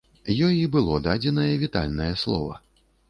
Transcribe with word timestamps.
Ёй 0.45 0.55
і 0.59 0.63
было 0.75 0.95
дадзенае 1.07 1.53
вітальнае 1.65 2.11
слова. 2.23 2.61